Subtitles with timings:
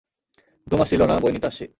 [0.67, 1.65] ঘুম আসছিলো না, বই নিতে আসছি।